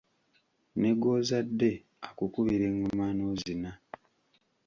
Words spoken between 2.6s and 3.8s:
engoma n’ozina.